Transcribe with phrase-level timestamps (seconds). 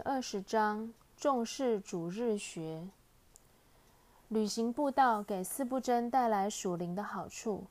[0.00, 2.88] 二十章重视主日学。
[4.28, 7.64] 旅行步道给四不真带来属灵的好处，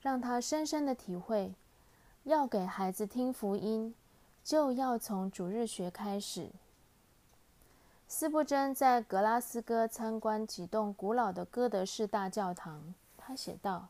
[0.00, 1.54] 让他深深的体会：
[2.24, 3.94] 要给孩子听福音，
[4.42, 6.50] 就要从主日学开始。
[8.06, 13.88] 四不真在格拉斯哥参观几栋古老的哥德式大教堂，他写道：“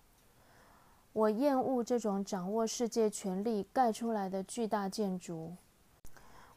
[1.14, 5.55] 我厌恶这种掌握世界权力盖出来的巨大建筑。”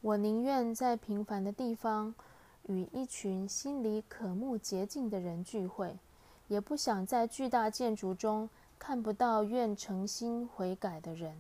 [0.02, 2.16] 我宁愿在平凡的地方
[2.64, 6.00] 与一群心里渴慕洁净的人聚会，
[6.48, 11.40] 也不想在巨大建筑中看不到愿诚心悔改的人。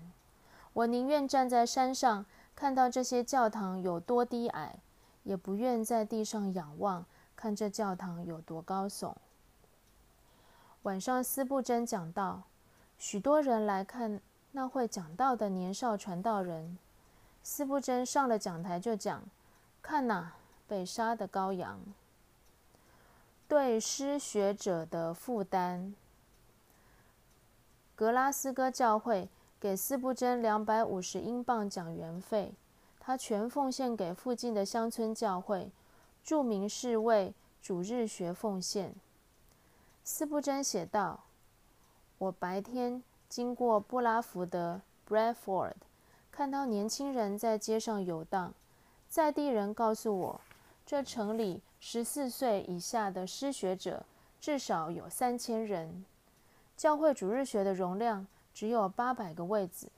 [0.74, 2.24] 我宁愿站在山上
[2.56, 4.76] 看到这些教堂有多低矮，
[5.24, 7.04] 也不愿在地上仰望
[7.36, 9.16] 看这教堂有多高耸。
[10.84, 12.44] 晚上，斯布真讲道，
[13.00, 16.78] 许多人来看那会讲道的年少传道人。
[17.44, 19.24] 斯布真上了讲台就讲
[19.82, 20.34] ：“看呐，
[20.68, 21.80] 被杀的羔羊。”
[23.48, 25.94] 对失学者的负担。
[27.96, 29.28] 格拉斯哥教会
[29.60, 32.54] 给斯布真两百五十英镑讲员费，
[33.00, 35.70] 他全奉献给附近的乡村教会，
[36.24, 38.96] 著名是为主日学奉献。
[40.04, 41.26] 斯布真写道
[42.18, 45.74] ：“我白天经过布拉福德 （Bradford）。”
[46.42, 48.52] 看到年轻人在街上游荡，
[49.08, 50.42] 在地人告诉我，
[50.84, 54.04] 这城里十四岁以下的失学者
[54.40, 56.04] 至少有三千人。
[56.76, 58.26] 教会主日学的容量
[58.56, 59.92] 只有八百个位子，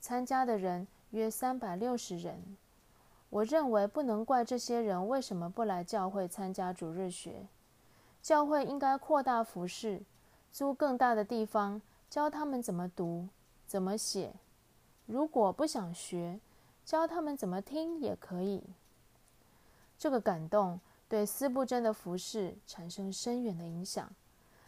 [0.00, 2.56] 参加的人约三百六十人。
[3.30, 7.44] 我认为不能怪这些人为什么不来教会参加主日学。
[8.22, 10.02] 教会应该扩大服饰，
[10.52, 13.26] 租更大的地方，教他们怎么读，
[13.66, 14.32] 怎么写。
[15.06, 16.40] 如果不想学，
[16.84, 18.62] 教他们怎么听也可以。
[19.96, 20.78] 这个感动
[21.08, 24.10] 对斯布真的服饰产生深远的影响。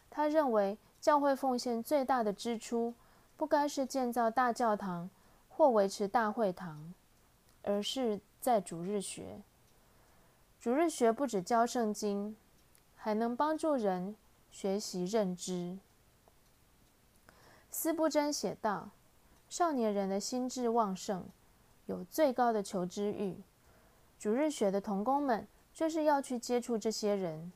[0.09, 2.95] 他认为教会奉献最大的支出，
[3.37, 5.11] 不该是建造大教堂
[5.49, 6.95] 或维持大会堂，
[7.63, 9.43] 而是在主日学。
[10.61, 12.37] 主日学不止教圣经，
[12.97, 14.17] 还能帮助人
[14.51, 15.79] 学习认知。
[17.71, 18.91] 斯布真写道。
[19.49, 21.25] 少年人的心智旺盛，
[21.87, 23.37] 有最高的求知欲。
[24.19, 27.51] 主日学的童工们就是要去接触这些人。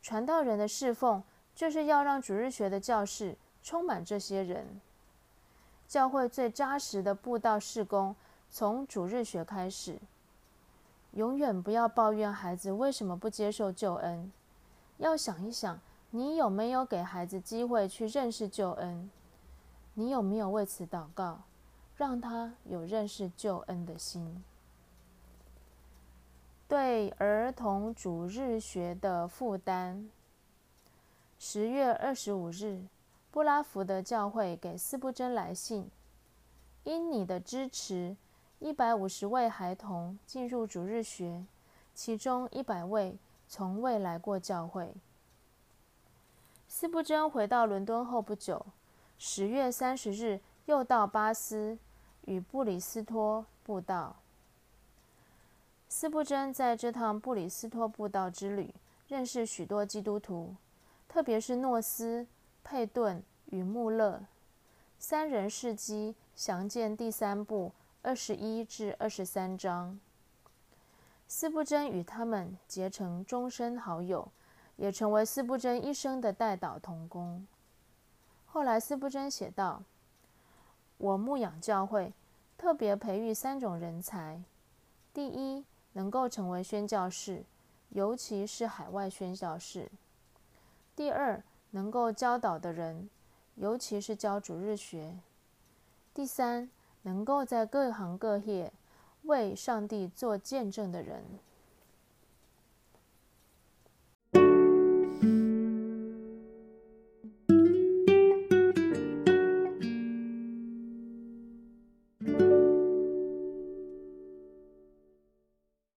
[0.00, 1.22] 传道人的侍奉
[1.54, 4.80] 就是要让主日学的教室充满这些人。
[5.86, 8.14] 教会最扎实的布道事工
[8.48, 9.98] 从主日学开始。
[11.12, 14.32] 永远不要抱怨孩子为什么不接受救恩，
[14.98, 15.78] 要想一想，
[16.10, 19.10] 你有没有给孩子机会去认识救恩？
[20.00, 21.42] 你有没有为此祷告，
[21.94, 24.42] 让他有认识救恩的心？
[26.66, 30.08] 对儿童主日学的负担。
[31.38, 32.86] 十月二十五日，
[33.30, 35.90] 布拉福德教会给斯布真来信，
[36.84, 38.16] 因你的支持，
[38.58, 41.44] 一百五十位孩童进入主日学，
[41.92, 44.94] 其中一百位从未来过教会。
[46.66, 48.64] 斯布真回到伦敦后不久。
[49.22, 51.76] 十月三十日，又到巴斯
[52.24, 54.16] 与布里斯托布道。
[55.90, 58.74] 斯布真在这趟布里斯托布道之旅，
[59.08, 60.56] 认识许多基督徒，
[61.06, 62.26] 特别是诺斯、
[62.64, 64.24] 佩顿与穆勒
[64.98, 70.00] 三人事迹，详见第三部二十一至二十三章。
[71.28, 74.26] 斯布真与他们结成终身好友，
[74.76, 77.46] 也成为斯布真一生的代祷同工。
[78.52, 79.84] 后来，斯布真写道
[80.98, 82.12] ：“我牧养教会，
[82.58, 84.42] 特别培育三种人才：
[85.14, 87.44] 第一，能够成为宣教士，
[87.90, 89.88] 尤其是海外宣教士；
[90.96, 91.40] 第二，
[91.70, 93.08] 能够教导的人，
[93.54, 95.20] 尤其是教主日学；
[96.12, 96.68] 第三，
[97.02, 98.72] 能够在各行各业
[99.22, 101.24] 为上帝做见证的人。”